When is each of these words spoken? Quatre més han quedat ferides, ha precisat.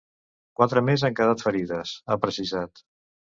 Quatre 0.59 0.81
més 0.87 1.03
han 1.09 1.17
quedat 1.19 1.43
ferides, 1.49 1.93
ha 2.15 2.19
precisat. 2.25 2.83